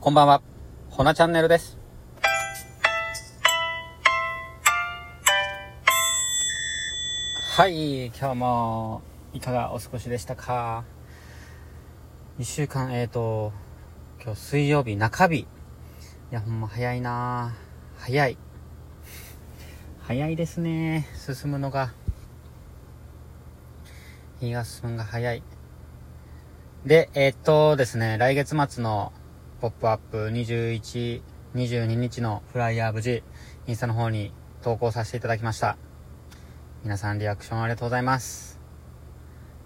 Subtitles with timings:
[0.00, 0.42] こんばんは、
[0.90, 1.76] ほなチャンネルです。
[7.56, 9.02] はい、今日も
[9.34, 10.84] いかがお過ごしでしたか？
[12.38, 13.52] 一週間、えーと、
[14.22, 15.34] 今日水曜日中日。
[15.40, 15.46] い
[16.30, 17.56] や、ほんま早いな
[17.96, 18.38] 早い。
[20.02, 21.92] 早いですね、進むのが。
[24.38, 25.42] 日が進むのが早い。
[26.86, 29.12] で、えー、っとですね、来月末の
[29.60, 31.20] ポップアップ21、
[31.56, 33.24] 22日のフライヤー無事、
[33.66, 34.30] インスタの方に
[34.62, 35.76] 投稿させていただきました。
[36.84, 38.60] 皆さんリアクションありがとうございます。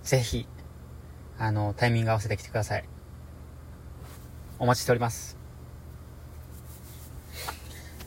[0.03, 0.47] ぜひ、
[1.39, 2.89] あの、タイミング合わせてきてください。
[4.59, 5.37] お待ちしております。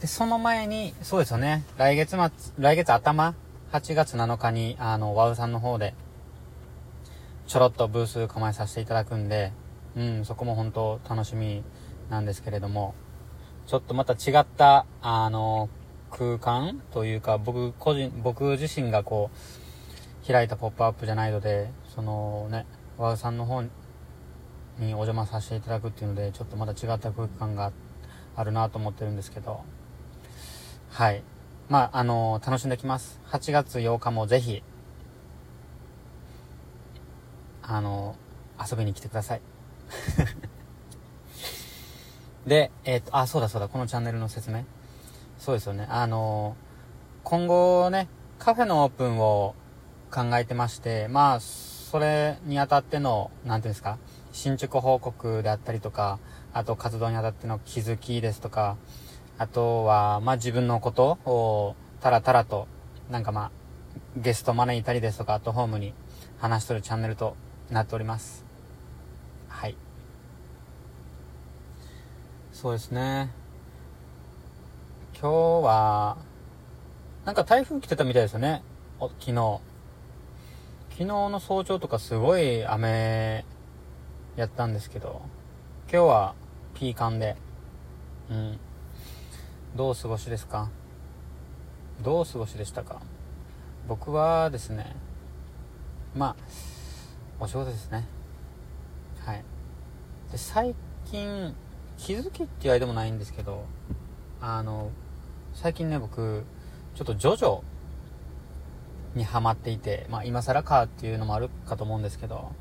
[0.01, 3.35] で、その前に、そうですよね、来月末、来月頭、
[3.71, 5.93] 8月7日に、あの、ワウさんの方で、
[7.45, 9.51] ちょろっとブース構えさせていただくんで、
[9.95, 11.63] うん、そこも本当楽しみ
[12.09, 12.93] なんですけれども、
[13.65, 15.69] ちょっとまた違った、あの、
[16.11, 22.65] 空間というか、僕個人、僕自身がこう、開いたポップアップじゃないので、そのね、
[22.97, 23.69] ワウさんの方に
[24.79, 27.71] お邪魔させていただくっていうので、ちょっとまた違った空間が
[28.35, 29.63] あるなと思ってるんですけど、
[30.89, 31.23] はい。
[31.69, 33.19] まあ、あの、楽しんできます。
[33.31, 34.61] 8月8日もぜひ、
[37.63, 38.15] あの、
[38.59, 39.54] 遊びに来てください。
[42.45, 44.63] で、えっ、と、あ、そうだそうだ、このチャンネルの説明。
[45.37, 45.87] そうですよね。
[45.89, 46.55] あの、
[47.23, 48.07] 今後ね、
[48.39, 49.55] カフェのオープンを
[50.11, 53.97] 考えてまして、まあ、それにあたっての、なんていうんですか、
[54.31, 56.19] 進捗報告であったりとか、
[56.53, 58.77] あと活動にあたっての気づきですとか、
[59.37, 62.67] あとは、まあ自分のことを、たらたらと、
[63.09, 63.51] なんかまあ、
[64.17, 65.93] ゲスト招いたりですとか、アットホームに
[66.39, 67.35] 話しとるチャンネルと
[67.69, 68.45] なっております。
[69.47, 69.75] はい。
[72.55, 73.31] そうですね。
[75.11, 76.17] 今日は、
[77.25, 78.63] なんか台風来てたみたいですよね。
[78.97, 79.59] 昨日。
[80.91, 83.43] 昨日の早朝とかすごい雨
[84.37, 85.21] やったんですけど、
[85.91, 86.35] 今日は
[86.75, 87.35] ピーカンで、
[88.29, 88.57] うん。
[89.75, 90.69] どう過ごしですか？
[92.03, 93.01] どう過ごしでしたか？
[93.85, 94.95] 僕はですね、
[96.15, 96.35] まあ、
[97.37, 98.07] お仕事ですね。
[99.25, 99.43] はい。
[100.31, 101.53] で、最近、
[101.97, 103.65] 気づきって言われてもないんですけど、
[104.41, 104.91] あの、
[105.53, 106.43] 最近ね、僕、
[106.95, 107.61] ちょっとジョジョ
[109.15, 112.51] にハマっていて、まあ今更かっていうのもあるかと思うんですけど、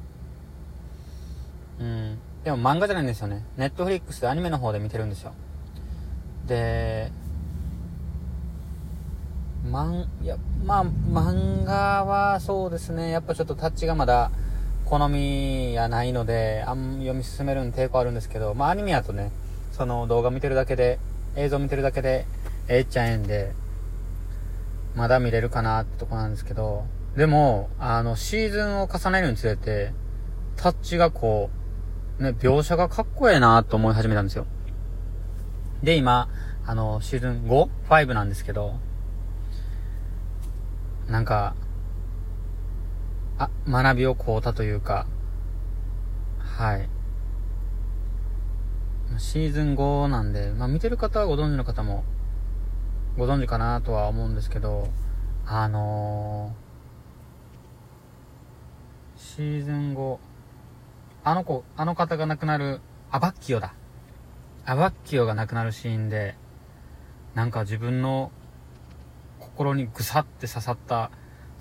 [1.78, 2.18] うん。
[2.44, 3.44] でも漫画じゃないんですよね。
[3.56, 5.32] ネットフリックスでアニメの方で見てるんですよ。
[6.46, 7.10] で、
[9.70, 14.30] まん、いや、まあ、漫画はそうですね、やっぱちょっとタッチがまだ
[14.84, 19.32] 好みやないので、あん読み進めるの抵抗あるんですけど、まあアニメやとね、
[19.72, 20.98] その動画見てるだけで、
[21.36, 22.26] 映像見てるだけで、
[22.68, 23.52] ええっちゃええんで、
[24.94, 26.84] まだ見れるかなってとこなんですけど、
[27.16, 29.92] でも、あの、シーズンを重ねるにつれて、
[30.56, 31.50] タッチがこ
[32.18, 34.46] う、ね、描写がかっこええなと思い始めたんですよ。
[35.82, 36.28] で、今、
[36.66, 38.74] あの、シーズン 5?5 なんですけど、
[41.08, 41.54] なんか、
[43.38, 45.06] あ、学びをこうたというか、
[46.38, 46.88] はい。
[49.18, 52.04] シーズン5なんで、まあ見てる方はご存知の方も、
[53.16, 54.88] ご存知かなとは思うんですけど、
[55.46, 60.18] あのー、シーズン5、
[61.24, 62.80] あの子、あの方が亡くなる、
[63.10, 63.74] アバッキオだ。
[64.64, 66.36] アバッキオが亡くなるシーンで、
[67.34, 68.30] なんか自分の
[69.38, 71.10] 心にぐさって刺さった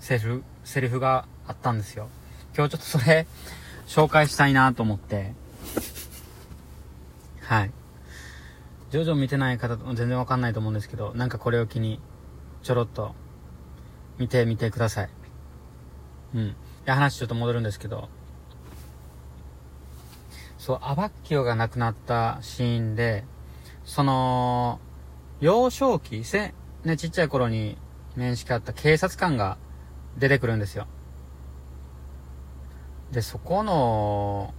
[0.04, 2.08] セリフ、セリフがあったんですよ。
[2.54, 3.26] 今日ちょっとそれ、
[3.86, 5.32] 紹介したいなと思って、
[7.40, 7.70] はい。
[8.90, 12.00] ジョジョ見てない方と全然わかんないと思うんですけど、なんかこれを機に、
[12.62, 13.14] ちょろっと、
[14.18, 15.08] 見てみてください。
[16.34, 16.56] うん。
[16.84, 18.10] で、話ちょっと戻るんですけど、
[20.58, 23.24] そう、アバッキオが亡くなったシーンで、
[23.86, 24.80] その、
[25.40, 26.52] 幼少期、せ、
[26.84, 27.78] ね、ちっちゃい頃に
[28.16, 29.56] 面識あった警察官が
[30.18, 30.86] 出てくるんですよ。
[33.12, 34.54] で、そこの、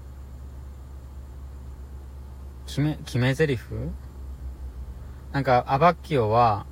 [2.68, 3.64] 決め、決め台詞？
[5.32, 6.66] なんか、アバッキオは、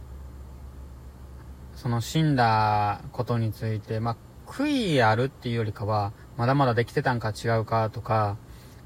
[1.76, 8.38] その死んだことについて、まあ、悔いあるっていうよりかは、まだまだできてたんか違うかとか、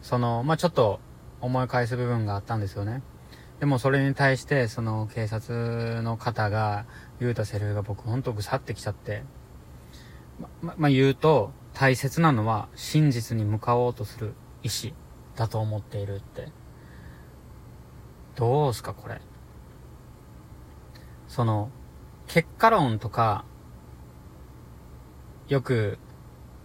[0.01, 0.99] その、まあ、ちょっと
[1.41, 3.03] 思い返す部分があったんですよね。
[3.59, 6.85] でもそれに対して、その警察の方が
[7.19, 9.23] 言うたセリフが僕ほんとぐさってきちゃって、
[10.61, 14.93] ま、ま、言うと、大切なのは真実に向かおうとする意志
[15.35, 16.49] だと思っているって。
[18.35, 19.21] どうすか、これ。
[21.27, 21.69] その、
[22.27, 23.45] 結果論とか、
[25.47, 25.97] よく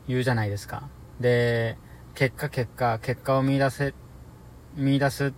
[0.08, 0.88] 言うじゃないですか。
[1.20, 1.78] で、
[2.14, 3.94] 結果結果、結果を見出せ、
[4.74, 5.32] 見出す、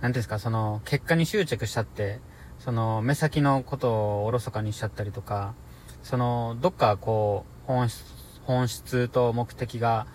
[0.00, 2.20] なんですか、その、結果に執着しちゃって、
[2.58, 5.54] その、目先のことをおろそかにしちゃったりとか、
[6.02, 8.04] その、どっかこう、本質、
[8.44, 10.06] 本質と目的が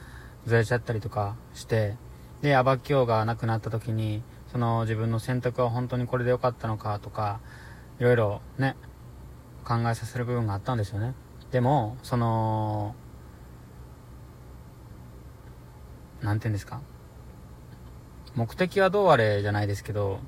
[0.46, 1.96] ずれちゃったりとかして、
[2.42, 7.40] で、アバキオがなくなった時に、その自分の選択は本当にこれで良かったのかとか、
[8.00, 8.76] いろいろね、
[9.66, 11.14] 考えさせる部分があったんですよね。
[11.52, 12.96] でも、その、
[16.22, 16.82] なんて言うんですか？
[18.36, 20.20] 目的はどうあれじゃないですけど、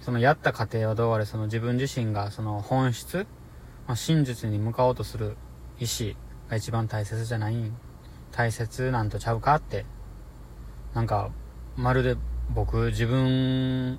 [0.00, 3.26] そのやった過程はどうあれ、その自分自身がその本質、
[3.86, 5.36] まあ、真実に向かおうとする
[5.78, 6.16] 意志
[6.48, 7.72] が一番大切じゃない？
[8.32, 9.84] 大切なんとちゃうかって、
[10.94, 11.30] なんか、
[11.76, 12.16] まるで
[12.54, 13.98] 僕自分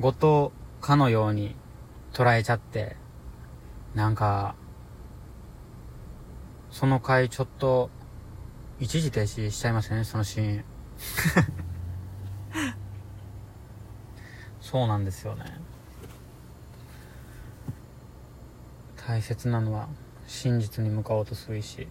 [0.00, 1.56] ごとかのように
[2.12, 2.96] 捉えちゃって、
[3.94, 4.54] なんか、
[6.70, 7.90] その回ちょっと、
[8.78, 10.64] 一時停止しちゃいましたね、そのシーン。
[14.60, 15.44] そうなんですよね。
[19.06, 19.88] 大切なのは、
[20.26, 21.82] 真実に向かおうとする意志。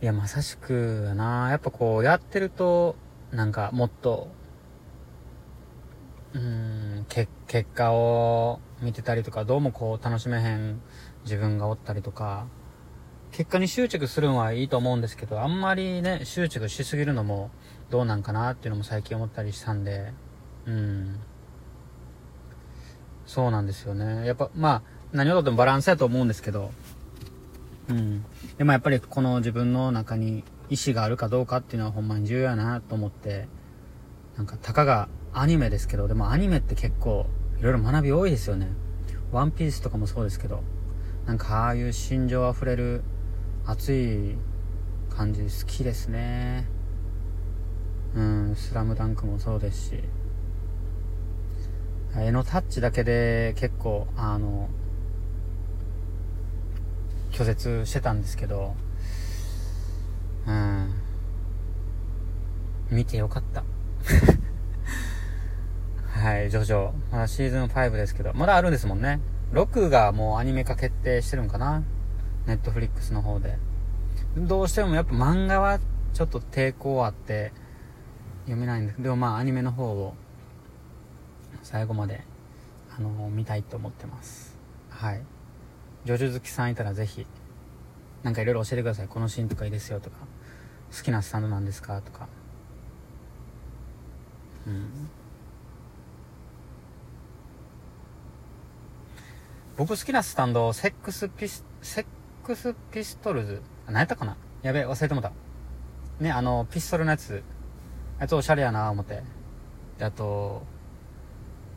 [0.00, 1.50] いや、まさしくやな。
[1.50, 2.96] やっぱこう、やってると、
[3.32, 4.28] なんか、もっと、
[6.32, 7.28] うん、結
[7.74, 10.80] 果を見てたりとか、どうもこう、楽しめへん
[11.24, 12.46] 自分がおったりとか、
[13.30, 17.50] 結果に執着するのはいいと思うんですけど、あんまりね、執着しすぎるのも
[17.90, 20.14] どうなんかなっていうのも最近思ったりしたんで、
[20.64, 21.20] うん。
[23.28, 24.26] そうなんですよね。
[24.26, 24.82] やっぱ、まあ、
[25.12, 26.70] 何をとってもバランスやと思うんですけど、
[27.88, 28.24] うん。
[28.56, 33.46] でもやっぱりこの自分の中に意志があるかどうかっていうのはほんまに重要やなと思って、
[34.38, 37.26] なんかたかがアニメですけど、でもアニメって結構
[37.60, 38.68] いろいろ学び多いですよね。
[39.30, 40.62] ワンピースとかもそうですけど、
[41.26, 43.02] なんかああいう心情あふれる
[43.66, 44.36] 熱い
[45.10, 46.66] 感じ好きですね。
[48.14, 50.02] うん、スラムダンクもそうですし、
[52.22, 54.68] 絵のタッチだけで結構、あの、
[57.32, 58.74] 拒絶してたんですけど、
[60.46, 60.92] うん。
[62.90, 63.64] 見てよかった。
[66.08, 66.92] はい、ジョジョ。
[67.12, 69.20] まだシーズン5ですけど、まだあるんですもんね。
[69.52, 71.82] 6がもうアニメ化決定してるんかな？
[72.46, 73.58] ネットフリックスの方で。
[74.36, 75.78] どうしてもやっぱ漫画は
[76.14, 77.52] ちょっと抵抗あって
[78.44, 80.14] 読めないんですけどでもまあアニメの方を
[81.70, 82.22] 最後まで
[82.96, 84.58] あの見たいと思ってます。
[84.88, 85.22] はい。
[86.06, 87.26] ジョジョ好きさんいたらぜひ、
[88.22, 89.08] なんかいろいろ教えてください。
[89.08, 90.16] このシーンとかいいですよとか、
[90.96, 92.26] 好きなスタンドなんですかとか。
[94.66, 95.10] うん。
[99.76, 102.06] 僕好きなスタンド、セックスピス、セッ
[102.44, 103.60] クスピストルズ。
[103.84, 105.32] 何やったかなやべえ、忘れてもた。
[106.18, 107.42] ね、あの、ピストルのやつ。
[108.18, 109.22] あいつおしゃれやな、思って。
[109.98, 110.62] で、あと、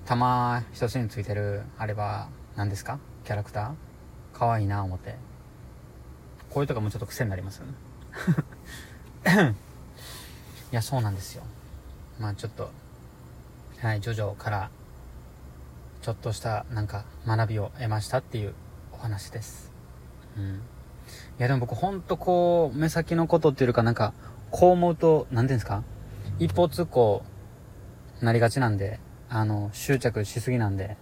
[0.06, 3.72] 弾一つについてる、あれは、何ですかキャラクター？
[4.34, 5.16] 可愛いな思って。
[6.50, 7.74] こういうとかもちょっと癖になりますよね。
[10.72, 11.44] いやそうなんですよ。
[12.20, 12.70] まあちょっと
[13.80, 14.70] はいジョジョから
[16.02, 18.54] ちょっとしたなんか学びを得ましたっていう
[18.92, 19.72] お話です。
[20.38, 20.56] うん。
[20.56, 20.60] い
[21.38, 24.14] やでも僕ほんとこう目先のことっていうかなんか
[24.50, 25.84] こう思うと何ていうんですか？
[26.40, 27.24] 一方通行
[28.22, 29.00] なりがちなんで
[29.32, 30.98] あの執着しすぎなんで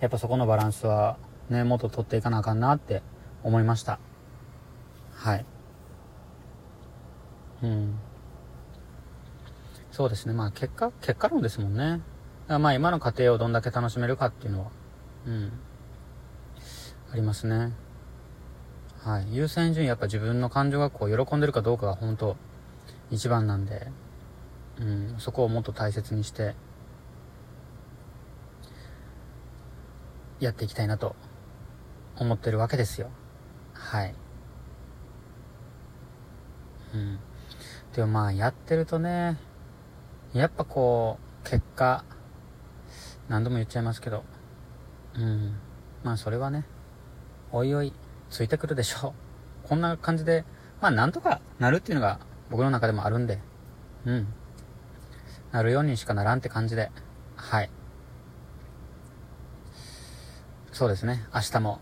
[0.00, 1.16] やっぱそこのバランスは
[1.48, 3.02] ね、もっと取っていかなあかんなって
[3.44, 4.00] 思いました。
[5.12, 5.44] はい。
[7.62, 7.94] うん。
[9.92, 10.32] そうですね。
[10.32, 12.00] まあ結果、結果論ですもんね。
[12.48, 14.70] まあ今の家庭をどんだけ楽しめるかっていうのは、
[15.26, 15.52] うん。
[17.12, 17.72] ありますね。
[19.04, 19.34] はい。
[19.34, 22.36] 優先順位やっぱ自分の感情がこう喜んでるかどうかが本当
[23.10, 23.88] 一番なんで、
[24.80, 26.54] うん、そこをもっと大切にして
[30.40, 31.14] やっていきたいなと
[32.16, 33.10] 思ってるわけですよ。
[33.74, 34.14] はい。
[36.94, 37.18] うん。
[37.94, 39.38] でもまあやってるとね、
[40.32, 42.04] やっぱこう、結果、
[43.28, 44.24] 何度も言っちゃいますけど、
[45.14, 45.54] うん。
[46.02, 46.64] まあそれはね、
[47.52, 47.92] おいおい、
[48.30, 49.14] ついてくるでしょ
[49.64, 49.68] う。
[49.68, 50.44] こんな感じで、
[50.80, 52.18] まあなんとかなるっていうのが
[52.50, 53.40] 僕の中でもあるんで、
[54.06, 54.26] うん。
[55.52, 56.90] なるようにしかならんって感じで、
[57.36, 57.70] はい。
[60.72, 61.80] そうですね、明日も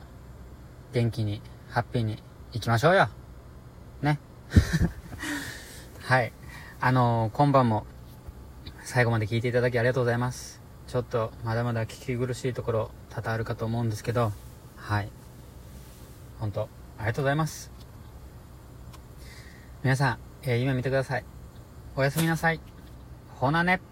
[0.92, 2.20] 元気に、ハッピーに
[2.52, 3.08] 行きましょうよ。
[4.02, 4.18] ね。
[6.02, 6.32] はい。
[6.80, 7.86] あのー、今晩も
[8.82, 10.60] 最後まで聞いていただきありがとうございます。
[10.88, 14.32] ちょっとまだまだ聞き苦しいところ多々あるかと思うんですけど、
[14.74, 15.08] はい。
[16.40, 16.62] 本当
[16.98, 17.70] ありがとうございます。
[19.84, 21.24] 皆さん、えー、夢見てください。
[21.94, 22.69] おやすみなさい。
[23.40, 23.89] ほなね。